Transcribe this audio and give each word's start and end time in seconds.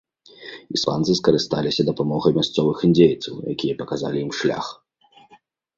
Іспанцы 0.75 1.11
скарысталіся 1.19 1.81
дапамогай 1.89 2.31
мясцовых 2.39 2.77
індзейцаў, 2.91 3.33
якія 3.53 3.73
паказалі 3.85 4.17
ім 4.27 4.31
шлях. 4.41 4.65